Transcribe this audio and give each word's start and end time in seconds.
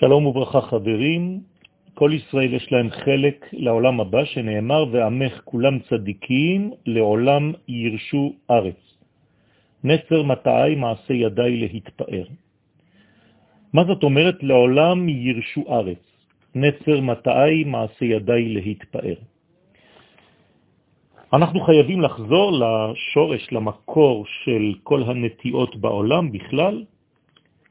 שלום 0.00 0.26
וברכה 0.26 0.60
חברים, 0.60 1.40
כל 1.94 2.10
ישראל 2.14 2.54
יש 2.54 2.72
להם 2.72 2.90
חלק 2.90 3.46
לעולם 3.52 4.00
הבא 4.00 4.24
שנאמר 4.24 4.84
ועמך 4.92 5.40
כולם 5.44 5.78
צדיקים 5.78 6.70
לעולם 6.86 7.52
ירשו 7.68 8.32
ארץ. 8.50 8.80
נצר 9.84 10.22
מטעי 10.22 10.74
מעשה 10.74 11.14
ידיי 11.14 11.56
להתפאר. 11.56 12.24
מה 13.72 13.84
זאת 13.84 14.02
אומרת 14.02 14.42
לעולם 14.42 15.08
ירשו 15.08 15.64
ארץ? 15.68 16.04
נצר 16.54 17.00
מטעי 17.00 17.64
מעשה 17.64 18.04
ידיי 18.04 18.48
להתפאר. 18.48 19.18
אנחנו 21.32 21.60
חייבים 21.60 22.00
לחזור 22.00 22.46
לשורש, 22.52 23.52
למקור 23.52 24.24
של 24.44 24.74
כל 24.82 25.02
הנטיעות 25.02 25.76
בעולם 25.76 26.32
בכלל, 26.32 26.84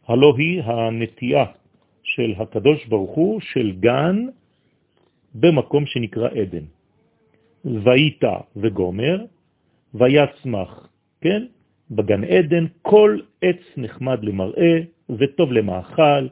הלא 0.07 0.33
היא 0.37 0.61
הנטייה 0.63 1.45
של 2.15 2.33
הקדוש 2.37 2.85
ברוך 2.85 3.15
הוא, 3.15 3.41
של 3.41 3.71
גן, 3.79 4.17
במקום 5.35 5.85
שנקרא 5.85 6.29
עדן. 6.29 6.65
ויתה 7.65 8.37
וגומר, 8.55 9.25
ויצמח, 9.93 10.89
כן? 11.21 11.45
בגן 11.91 12.23
עדן 12.23 12.65
כל 12.81 13.19
עץ 13.41 13.61
נחמד 13.77 14.23
למראה 14.23 14.75
וטוב 15.09 15.51
למאכל, 15.51 16.27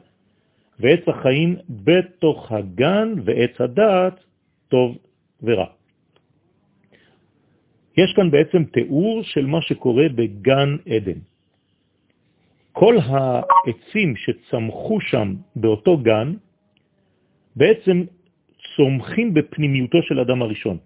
ועץ 0.80 1.04
החיים 1.06 1.56
בתוך 1.70 2.52
הגן 2.52 3.14
ועץ 3.24 3.60
הדעת 3.60 4.16
טוב 4.68 4.98
ורע. 5.42 5.66
יש 7.98 8.12
כאן 8.16 8.30
בעצם 8.30 8.64
תיאור 8.64 9.22
של 9.22 9.46
מה 9.46 9.62
שקורה 9.62 10.06
בגן 10.14 10.76
עדן. 10.86 11.18
כל 12.72 12.96
העצים 12.98 14.16
שצמחו 14.16 15.00
שם 15.00 15.34
באותו 15.56 15.98
גן 15.98 16.34
בעצם 17.56 18.04
צומחים 18.76 19.34
בפנימיותו 19.34 20.02
של 20.02 20.20
אדם 20.20 20.42
הראשון. 20.42 20.78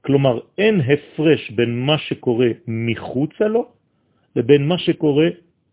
כלומר, 0.00 0.40
אין 0.58 0.80
הפרש 0.80 1.50
בין 1.50 1.80
מה 1.86 1.98
שקורה 1.98 2.48
מחוצה 2.66 3.48
לו 3.48 3.68
לבין 4.36 4.68
מה 4.68 4.78
שקורה 4.78 5.28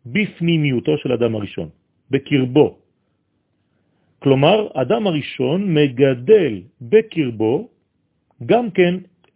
בפנימיותו 0.05 0.97
של 0.97 1.11
אדם 1.11 1.35
הראשון, 1.35 1.69
בקרבו. 2.11 2.77
כלומר, 4.19 4.67
אדם 4.73 5.07
הראשון 5.07 5.73
מגדל 5.73 6.53
בקרבו 6.81 7.69
גם 8.45 8.71
כן 8.71 8.93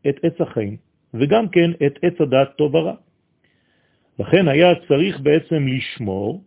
את 0.10 0.16
עץ 0.24 0.42
החיים 0.42 0.78
וגם 1.14 1.50
כן 1.50 1.72
את 1.86 1.94
עץ 2.02 2.22
הדעת 2.22 2.50
טוב 2.58 2.76
ורע. 2.76 2.96
לכן 4.20 4.48
היה 4.48 4.76
צריך 4.88 5.20
בעצם 5.20 5.68
לשמור 5.68 6.44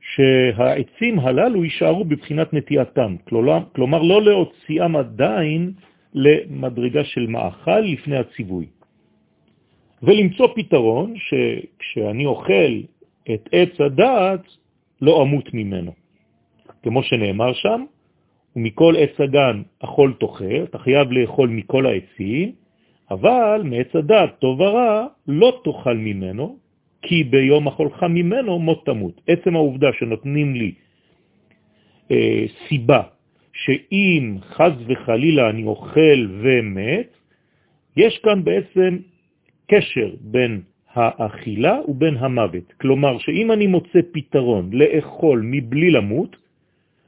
שהעצים 0.00 1.18
הללו 1.18 1.64
יישארו 1.64 2.04
בבחינת 2.04 2.52
נטייתם, 2.54 3.16
כלומר, 3.28 3.58
כלומר 3.72 4.02
לא 4.02 4.22
להוציאם 4.22 4.96
עדיין 4.96 5.72
למדרגה 6.14 7.04
של 7.04 7.26
מאכל 7.26 7.80
לפני 7.80 8.16
הציווי. 8.16 8.66
ולמצוא 10.02 10.48
פתרון 10.54 11.14
שכשאני 11.16 12.26
אוכל 12.26 12.72
את 13.34 13.48
עץ 13.52 13.80
הדעת 13.80 14.44
לא 15.00 15.22
אמות 15.22 15.54
ממנו. 15.54 15.92
כמו 16.82 17.02
שנאמר 17.02 17.52
שם, 17.52 17.84
ומכל 18.56 18.94
עץ 18.98 19.20
הגן 19.20 19.62
אכול 19.84 20.14
תאכל, 20.20 20.64
אתה 20.64 20.78
חייב 20.78 21.12
לאכול 21.12 21.48
מכל 21.48 21.86
העצים, 21.86 22.52
אבל 23.10 23.60
מעץ 23.64 23.94
הדעת 23.94 24.38
טוב 24.38 24.60
ורע 24.60 25.06
לא 25.28 25.60
תאכל 25.64 25.96
ממנו, 25.96 26.56
כי 27.02 27.24
ביום 27.24 27.68
אכולך 27.68 28.02
ממנו 28.02 28.58
מות 28.58 28.86
תמות. 28.86 29.20
עצם 29.26 29.56
העובדה 29.56 29.88
שנותנים 29.98 30.54
לי 30.54 30.72
אה, 32.10 32.44
סיבה 32.68 33.02
שאם 33.52 34.36
חז 34.42 34.72
וחלילה 34.86 35.50
אני 35.50 35.64
אוכל 35.64 36.26
ומת, 36.42 37.10
יש 37.96 38.18
כאן 38.18 38.44
בעצם 38.44 38.98
קשר 39.66 40.10
בין 40.20 40.60
האכילה 40.94 41.78
ובין 41.88 42.16
המוות. 42.16 42.72
כלומר, 42.80 43.18
שאם 43.18 43.52
אני 43.52 43.66
מוצא 43.66 43.98
פתרון 44.12 44.70
לאכול 44.72 45.42
מבלי 45.44 45.90
למות, 45.90 46.36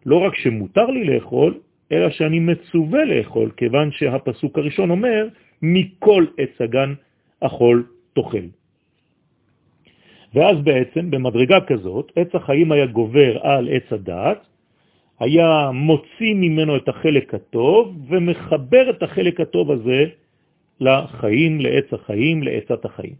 לא 0.06 0.16
רק 0.16 0.34
שמותר 0.34 0.86
לי 0.86 1.04
לאכול, 1.04 1.58
אלא 1.92 2.10
שאני 2.10 2.38
מצווה 2.38 3.04
לאכול, 3.04 3.50
כיוון 3.56 3.90
שהפסוק 3.92 4.58
הראשון 4.58 4.90
אומר, 4.90 5.28
מכל 5.62 6.26
עץ 6.38 6.60
הגן 6.60 6.94
אכול 7.40 7.86
תאכל. 8.14 8.61
ואז 10.34 10.56
בעצם 10.64 11.10
במדרגה 11.10 11.60
כזאת, 11.60 12.12
עץ 12.16 12.34
החיים 12.34 12.72
היה 12.72 12.86
גובר 12.86 13.38
על 13.42 13.68
עץ 13.68 13.92
הדעת, 13.92 14.46
היה 15.20 15.70
מוציא 15.74 16.34
ממנו 16.34 16.76
את 16.76 16.88
החלק 16.88 17.34
הטוב 17.34 17.96
ומחבר 18.08 18.90
את 18.90 19.02
החלק 19.02 19.40
הטוב 19.40 19.70
הזה 19.70 20.04
לחיים, 20.80 21.60
לעץ 21.60 21.92
החיים, 21.92 22.42
לעצת 22.42 22.84
החיים. 22.84 23.14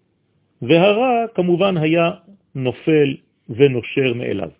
והרע 0.62 1.27
כמובן 1.34 1.77
היה 1.77 2.11
נופל 2.55 3.17
ונושר 3.49 4.15
מאליו. 4.15 4.50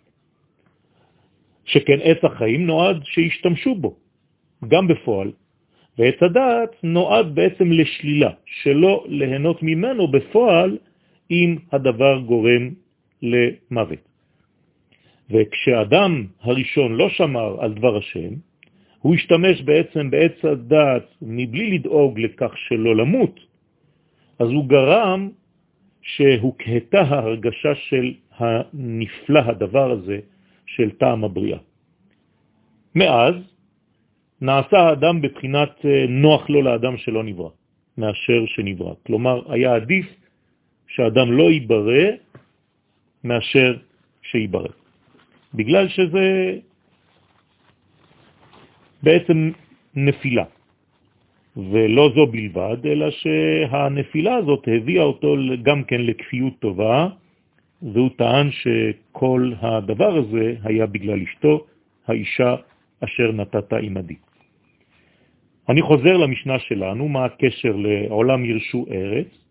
שכן 1.65 1.99
עץ 2.03 2.23
החיים 2.23 2.65
נועד 2.65 3.03
שישתמשו 3.03 3.75
בו, 3.75 3.95
גם 4.67 4.87
בפועל, 4.87 5.31
ועץ 5.97 6.23
הדעת 6.23 6.75
נועד 6.83 7.35
בעצם 7.35 7.71
לשלילה, 7.71 8.31
שלא 8.45 9.03
ליהנות 9.07 9.63
ממנו 9.63 10.07
בפועל 10.07 10.77
אם 11.33 11.49
הדבר 11.71 12.19
גורם 12.19 12.63
למוות. 13.21 14.03
וכשאדם 15.29 16.25
הראשון 16.41 16.91
לא 16.95 17.09
שמר 17.09 17.61
על 17.61 17.73
דבר 17.73 17.97
השם, 17.97 18.33
הוא 18.99 19.15
השתמש 19.15 19.61
בעצם 19.61 20.09
בעץ 20.11 20.45
הדעת 20.45 21.07
מבלי 21.21 21.77
לדאוג 21.77 22.19
לכך 22.19 22.51
שלא 22.57 22.95
למות, 22.95 23.39
אז 24.39 24.47
הוא 24.49 24.65
גרם 24.65 25.29
שהוא 26.01 26.53
כהתה 26.59 27.01
ההרגשה 27.01 27.75
של 27.75 28.13
הנפלא 28.37 29.39
הדבר 29.39 29.91
הזה 29.91 30.19
של 30.65 30.89
טעם 30.91 31.23
הבריאה. 31.23 31.59
מאז 32.95 33.35
נעשה 34.41 34.77
האדם 34.77 35.21
בבחינת 35.21 35.85
אה, 35.85 36.05
נוח 36.09 36.49
לו 36.49 36.61
לאדם 36.61 36.97
שלא 36.97 37.23
נברא, 37.23 37.49
מאשר 37.97 38.45
שנברא. 38.45 38.93
כלומר, 39.05 39.51
היה 39.53 39.75
עדיף 39.75 40.05
שאדם 40.95 41.31
לא 41.31 41.51
ייברא 41.51 42.03
מאשר 43.23 43.77
שייברא. 44.21 44.73
בגלל 45.53 45.87
שזה 45.87 46.57
בעצם 49.03 49.51
נפילה. 49.95 50.45
ולא 51.57 52.09
זו 52.15 52.25
בלבד, 52.25 52.77
אלא 52.85 53.07
שהנפילה 53.11 54.35
הזאת 54.35 54.67
הביאה 54.67 55.03
אותו 55.03 55.35
גם 55.63 55.83
כן 55.83 56.01
לכפיות 56.01 56.53
טובה, 56.59 57.07
והוא 57.81 58.09
טען 58.17 58.49
שכל 58.51 59.51
הדבר 59.61 60.17
הזה 60.17 60.55
היה 60.63 60.85
בגלל 60.85 61.19
אשתו, 61.21 61.65
האישה 62.07 62.55
אשר 63.03 63.31
נתת 63.31 63.73
עמדי. 63.73 64.15
אני 65.69 65.81
חוזר 65.81 66.17
למשנה 66.17 66.59
שלנו, 66.59 67.07
מה 67.09 67.25
הקשר 67.25 67.75
לעולם 67.75 68.45
ירשו 68.45 68.85
ארץ. 68.91 69.42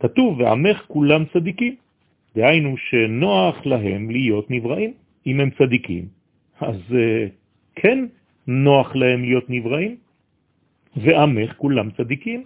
כתוב, 0.00 0.40
ועמך 0.40 0.84
כולם 0.86 1.24
צדיקים, 1.32 1.74
דהיינו 2.34 2.76
שנוח 2.76 3.66
להם 3.66 4.10
להיות 4.10 4.50
נבראים. 4.50 4.92
אם 5.26 5.40
הם 5.40 5.50
צדיקים, 5.50 6.04
אז 6.60 6.80
uh, 6.90 6.94
כן 7.74 8.06
נוח 8.46 8.96
להם 8.96 9.22
להיות 9.22 9.50
נבראים, 9.50 9.96
ועמך 10.96 11.54
כולם 11.56 11.90
צדיקים. 11.90 12.44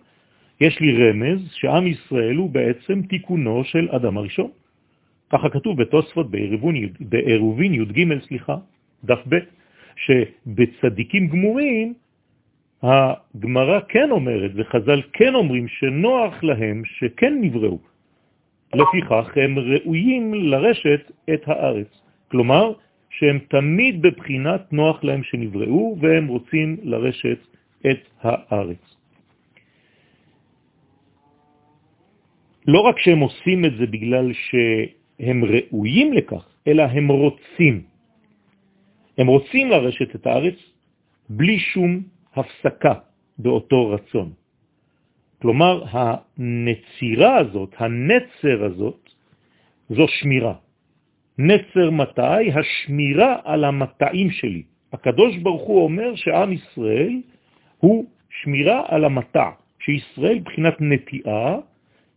יש 0.60 0.80
לי 0.80 0.90
רמז 0.92 1.50
שעם 1.52 1.86
ישראל 1.86 2.36
הוא 2.36 2.50
בעצם 2.50 3.02
תיקונו 3.02 3.64
של 3.64 3.88
אדם 3.90 4.18
הראשון. 4.18 4.50
ככה 5.30 5.48
כתוב 5.50 5.82
בתוספות 5.82 6.26
בעירובין 7.00 7.74
י"ג, 7.74 8.20
סליחה, 8.28 8.56
דף 9.04 9.20
ב', 9.28 9.38
שבצדיקים 9.96 11.28
גמורים 11.28 11.94
הגמרא 12.82 13.80
כן 13.88 14.10
אומרת, 14.10 14.50
וחז"ל 14.54 15.02
כן 15.12 15.34
אומרים 15.34 15.68
שנוח 15.68 16.44
להם 16.44 16.82
שכן 16.84 17.34
נבראו. 17.40 17.78
לפיכך 18.74 19.26
הם 19.36 19.58
ראויים 19.58 20.34
לרשת 20.34 21.12
את 21.34 21.42
הארץ. 21.48 21.90
כלומר, 22.30 22.72
שהם 23.10 23.38
תמיד 23.48 24.02
בבחינת 24.02 24.72
נוח 24.72 25.04
להם 25.04 25.22
שנבראו, 25.22 25.96
והם 26.00 26.26
רוצים 26.26 26.76
לרשת 26.82 27.38
את 27.90 28.02
הארץ. 28.22 28.84
לא 32.66 32.80
רק 32.80 32.98
שהם 32.98 33.20
עושים 33.20 33.64
את 33.64 33.72
זה 33.78 33.86
בגלל 33.86 34.32
שהם 34.32 35.44
ראויים 35.44 36.12
לכך, 36.12 36.44
אלא 36.66 36.82
הם 36.82 37.08
רוצים. 37.08 37.82
הם 39.18 39.26
רוצים 39.26 39.70
לרשת 39.70 40.14
את 40.14 40.26
הארץ 40.26 40.58
בלי 41.28 41.58
שום 41.58 42.02
הפסקה 42.36 42.94
באותו 43.38 43.88
רצון. 43.90 44.32
כלומר, 45.42 45.84
הנצירה 45.90 47.36
הזאת, 47.36 47.74
הנצר 47.78 48.64
הזאת, 48.64 49.10
זו 49.88 50.08
שמירה. 50.08 50.54
נצר 51.38 51.90
מטעי, 51.90 52.52
השמירה 52.52 53.36
על 53.44 53.64
המטעים 53.64 54.30
שלי. 54.30 54.62
הקדוש 54.92 55.36
ברוך 55.36 55.62
הוא 55.62 55.84
אומר 55.84 56.14
שעם 56.14 56.52
ישראל 56.52 57.20
הוא 57.78 58.04
שמירה 58.30 58.82
על 58.88 59.04
המטע, 59.04 59.50
שישראל 59.80 60.38
בחינת 60.38 60.76
נטיעה, 60.80 61.56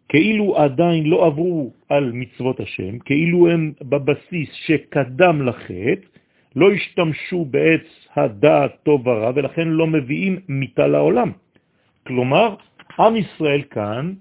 כאילו 0.09 0.57
עדיין 0.57 1.04
לא 1.06 1.25
עברו 1.25 1.71
על 1.89 2.12
מצוות 2.13 2.59
השם, 2.59 3.00
כאילו 3.00 3.50
הם 3.50 3.71
בבסיס 3.81 4.50
שקדם 4.54 5.48
לחטא, 5.48 6.07
לא 6.56 6.72
השתמשו 6.72 7.46
בעץ 7.46 7.88
הדעת 8.16 8.72
טוב 8.84 9.08
ורע, 9.08 9.32
ולכן 9.36 9.68
לא 9.68 9.88
מביאים 9.88 10.40
מיטה 10.48 10.88
לעולם. 10.88 11.32
כלומר, 12.08 12.56
עם 13.00 13.16
ישראל 13.16 13.62
כאן 13.62 14.14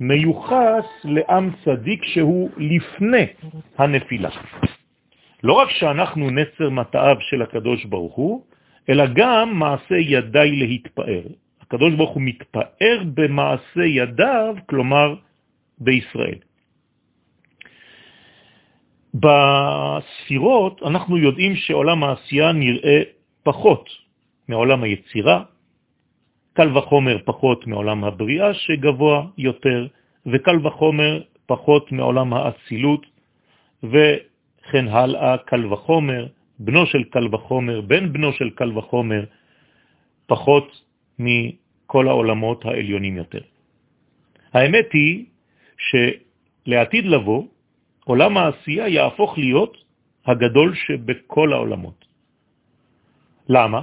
מיוחס 0.00 0.86
לעם 1.04 1.50
צדיק 1.64 2.04
שהוא 2.04 2.50
לפני 2.56 3.26
הנפילה. 3.78 4.30
לא 5.42 5.52
רק 5.52 5.70
שאנחנו 5.70 6.30
נצר 6.30 6.70
מטעיו 6.70 7.16
של 7.20 7.42
הקדוש 7.42 7.84
ברוך 7.84 8.14
הוא, 8.14 8.42
אלא 8.88 9.04
גם 9.14 9.58
מעשה 9.58 9.96
ידיי 9.96 10.50
להתפאר. 10.56 11.22
הקדוש 11.62 11.94
ברוך 11.94 12.10
הוא 12.10 12.22
מתפאר 12.22 13.02
במעשה 13.14 13.84
ידיו, 13.84 14.54
כלומר 14.66 15.14
בישראל. 15.78 16.38
בספירות 19.14 20.82
אנחנו 20.82 21.16
יודעים 21.16 21.56
שעולם 21.56 22.04
העשייה 22.04 22.52
נראה 22.52 23.02
פחות 23.42 23.88
מעולם 24.48 24.82
היצירה, 24.82 25.42
קל 26.52 26.76
וחומר 26.76 27.16
פחות 27.24 27.66
מעולם 27.66 28.04
הבריאה 28.04 28.54
שגבוה 28.54 29.26
יותר, 29.38 29.86
וקל 30.26 30.66
וחומר 30.66 31.22
פחות 31.46 31.92
מעולם 31.92 32.32
האצילות, 32.32 33.06
וכן 33.82 34.88
הלאה 34.88 35.38
קל 35.38 35.72
וחומר, 35.72 36.26
בנו 36.58 36.86
של 36.86 37.04
קל 37.04 37.34
וחומר, 37.34 37.80
בן 37.80 38.12
בנו 38.12 38.32
של 38.32 38.50
קל 38.50 38.78
וחומר, 38.78 39.24
פחות 40.26 40.82
מכל 41.18 42.08
העולמות 42.08 42.64
העליונים 42.64 43.16
יותר. 43.16 43.40
האמת 44.52 44.92
היא 44.92 45.24
שלעתיד 45.78 47.04
לבוא, 47.06 47.42
עולם 48.08 48.36
העשייה 48.36 48.88
יהפוך 48.88 49.38
להיות 49.38 49.76
הגדול 50.26 50.74
שבכל 50.74 51.52
העולמות. 51.52 52.04
למה? 53.48 53.80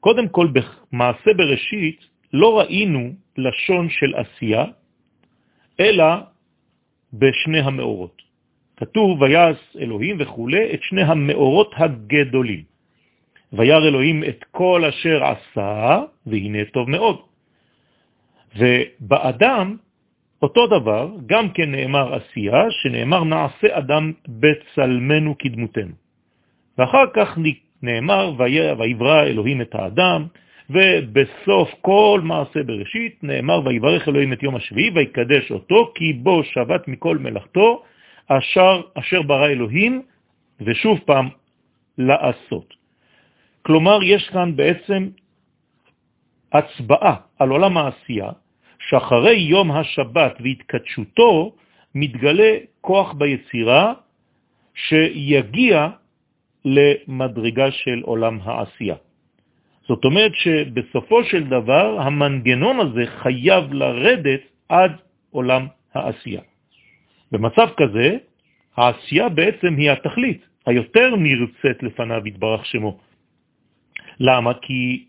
קודם 0.00 0.28
כל, 0.28 0.46
במעשה 0.54 1.30
בראשית 1.34 1.98
לא 2.32 2.58
ראינו 2.58 3.12
לשון 3.38 3.90
של 3.90 4.14
עשייה, 4.14 4.64
אלא 5.80 6.04
בשני 7.12 7.60
המאורות. 7.60 8.22
כתוב, 8.76 9.22
ויעש 9.22 9.58
אלוהים 9.78 10.16
וכו' 10.20 10.48
את 10.74 10.82
שני 10.82 11.02
המאורות 11.02 11.70
הגדולים. 11.76 12.62
וירא 13.52 13.88
אלוהים 13.88 14.24
את 14.24 14.44
כל 14.54 14.84
אשר 14.86 15.18
עשה, 15.24 16.02
והנה 16.26 16.64
טוב 16.72 16.90
מאוד. 16.90 17.18
ובאדם, 18.54 19.76
אותו 20.42 20.66
דבר, 20.66 21.10
גם 21.26 21.50
כן 21.50 21.70
נאמר 21.70 22.14
עשייה, 22.14 22.70
שנאמר 22.70 23.24
נעשה 23.24 23.78
אדם 23.78 24.12
בצלמנו 24.28 25.34
כדמותנו. 25.38 25.94
ואחר 26.78 27.04
כך 27.14 27.38
נאמר, 27.82 28.32
ויברא 28.78 29.22
אלוהים 29.22 29.60
את 29.60 29.74
האדם, 29.74 30.26
ובסוף 30.70 31.70
כל 31.80 32.20
מעשה 32.22 32.62
בראשית 32.62 33.24
נאמר, 33.24 33.60
ויברך 33.64 34.08
אלוהים 34.08 34.32
את 34.32 34.42
יום 34.42 34.56
השביעי, 34.56 34.90
ויקדש 34.90 35.50
אותו, 35.50 35.92
כי 35.94 36.12
בו 36.12 36.44
שבת 36.44 36.88
מכל 36.88 37.18
מלאכתו, 37.18 37.82
אשר, 38.28 38.80
אשר 38.94 39.22
ברא 39.22 39.46
אלוהים, 39.46 40.02
ושוב 40.60 40.98
פעם, 41.04 41.28
לעשות. 41.98 42.74
כלומר, 43.62 43.98
יש 44.02 44.28
כאן 44.28 44.56
בעצם 44.56 45.08
הצבעה 46.52 47.14
על 47.38 47.48
עולם 47.48 47.76
העשייה, 47.76 48.30
שאחרי 48.88 49.36
יום 49.36 49.70
השבת 49.70 50.34
והתקדשותו, 50.40 51.52
מתגלה 51.94 52.52
כוח 52.80 53.12
ביצירה 53.12 53.92
שיגיע 54.74 55.88
למדרגה 56.64 57.70
של 57.70 58.00
עולם 58.02 58.38
העשייה. 58.42 58.96
זאת 59.88 60.04
אומרת 60.04 60.32
שבסופו 60.34 61.24
של 61.24 61.44
דבר 61.44 62.00
המנגנון 62.00 62.80
הזה 62.80 63.04
חייב 63.06 63.72
לרדת 63.72 64.40
עד 64.68 64.92
עולם 65.30 65.66
העשייה. 65.94 66.40
במצב 67.32 67.68
כזה, 67.76 68.16
העשייה 68.76 69.28
בעצם 69.28 69.76
היא 69.76 69.90
התכלית, 69.90 70.40
היותר 70.66 71.16
נרצית 71.16 71.82
לפניו 71.82 72.26
יתברך 72.26 72.66
שמו. 72.66 72.98
למה? 74.20 74.52
כי 74.62 75.04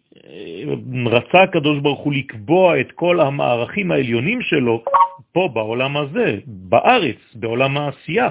רצה 1.05 1.41
הקדוש 1.41 1.79
ברוך 1.79 1.99
הוא 1.99 2.13
לקבוע 2.13 2.79
את 2.79 2.91
כל 2.91 3.19
המערכים 3.19 3.91
העליונים 3.91 4.41
שלו 4.41 4.83
פה 5.31 5.49
בעולם 5.53 5.97
הזה, 5.97 6.39
בארץ, 6.45 7.17
בעולם 7.35 7.77
העשייה. 7.77 8.29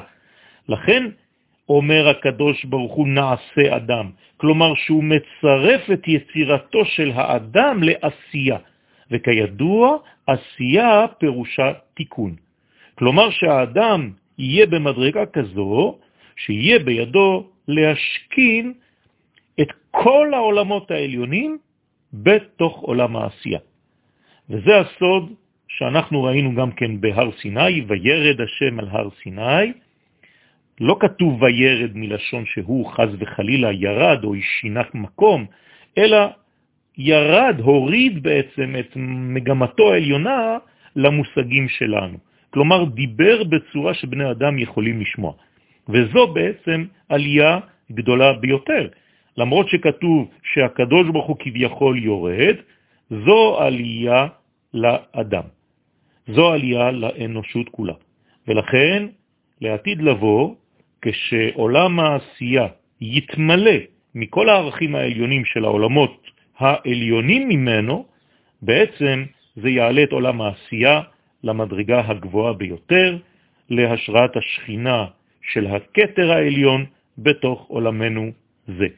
לכן 0.68 1.08
אומר 1.68 2.08
הקדוש 2.08 2.64
ברוך 2.64 2.92
הוא 2.92 3.08
נעשה 3.08 3.76
אדם, 3.76 4.10
כלומר 4.36 4.74
שהוא 4.74 5.04
מצרף 5.04 5.90
את 5.92 6.08
יצירתו 6.08 6.84
של 6.84 7.10
האדם 7.14 7.80
לעשייה, 7.82 8.58
וכידוע, 9.10 9.96
עשייה 10.26 11.06
פירושה 11.18 11.72
תיקון. 11.94 12.34
כלומר 12.94 13.30
שהאדם 13.30 14.10
יהיה 14.38 14.66
במדרגה 14.66 15.26
כזו, 15.26 15.98
שיהיה 16.36 16.78
בידו 16.78 17.46
להשכין 17.68 18.72
את 19.60 19.68
כל 19.90 20.34
העולמות 20.34 20.90
העליונים 20.90 21.58
בתוך 22.12 22.80
עולם 22.80 23.16
העשייה. 23.16 23.58
וזה 24.50 24.80
הסוד 24.80 25.32
שאנחנו 25.68 26.22
ראינו 26.22 26.54
גם 26.54 26.70
כן 26.72 27.00
בהר 27.00 27.30
סיני, 27.40 27.84
וירד 27.88 28.40
השם 28.40 28.78
על 28.78 28.88
הר 28.88 29.08
סיני, 29.22 29.72
לא 30.80 30.96
כתוב 31.00 31.42
וירד 31.42 31.90
מלשון 31.94 32.44
שהוא 32.46 32.86
חז 32.86 33.08
וחלילה 33.18 33.72
ירד 33.72 34.24
או 34.24 34.34
שינת 34.60 34.94
מקום, 34.94 35.46
אלא 35.98 36.18
ירד, 36.98 37.56
הוריד 37.60 38.22
בעצם 38.22 38.74
את 38.80 38.92
מגמתו 39.34 39.92
העליונה 39.92 40.58
למושגים 40.96 41.68
שלנו. 41.68 42.18
כלומר, 42.50 42.84
דיבר 42.84 43.44
בצורה 43.44 43.94
שבני 43.94 44.30
אדם 44.30 44.58
יכולים 44.58 45.00
לשמוע. 45.00 45.32
וזו 45.88 46.26
בעצם 46.26 46.84
עלייה 47.08 47.58
גדולה 47.92 48.32
ביותר. 48.32 48.88
למרות 49.38 49.68
שכתוב 49.68 50.28
שהקדוש 50.42 51.08
ברוך 51.08 51.26
הוא 51.26 51.36
כביכול 51.38 51.98
יורד, 51.98 52.56
זו 53.10 53.58
עלייה 53.60 54.26
לאדם. 54.74 55.46
זו 56.26 56.52
עלייה 56.52 56.90
לאנושות 56.90 57.68
כולה. 57.68 57.94
ולכן, 58.48 59.06
לעתיד 59.60 60.02
לבוא, 60.02 60.54
כשעולם 61.02 62.00
העשייה 62.00 62.66
יתמלא 63.00 63.78
מכל 64.14 64.48
הערכים 64.48 64.94
העליונים 64.94 65.44
של 65.44 65.64
העולמות 65.64 66.30
העליונים 66.58 67.48
ממנו, 67.48 68.06
בעצם 68.62 69.24
זה 69.56 69.70
יעלה 69.70 70.02
את 70.02 70.12
עולם 70.12 70.40
העשייה 70.40 71.00
למדרגה 71.44 72.00
הגבוהה 72.06 72.52
ביותר, 72.52 73.18
להשראת 73.70 74.36
השכינה 74.36 75.06
של 75.42 75.66
הקטר 75.66 76.32
העליון 76.32 76.84
בתוך 77.18 77.66
עולמנו 77.68 78.30
זה. 78.66 78.88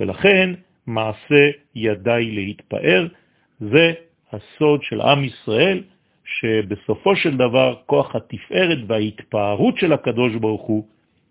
ולכן 0.00 0.50
מעשה 0.86 1.50
ידיי 1.74 2.30
להתפאר, 2.30 3.06
זה 3.60 3.92
הסוד 4.32 4.82
של 4.82 5.00
עם 5.00 5.24
ישראל, 5.24 5.82
שבסופו 6.24 7.16
של 7.16 7.36
דבר 7.36 7.74
כוח 7.86 8.16
התפארת 8.16 8.78
וההתפארות 8.86 9.78
של 9.78 9.92
הקדוש 9.92 10.34
ברוך 10.34 10.62
הוא 10.62 10.84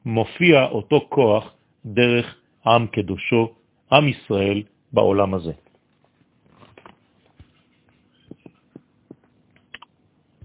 מופיע 0.05 0.65
אותו 0.65 1.05
כוח 1.09 1.53
דרך 1.85 2.35
עם 2.65 2.87
קדושו, 2.87 3.53
עם 3.91 4.07
ישראל, 4.07 4.63
בעולם 4.93 5.33
הזה. 5.33 5.51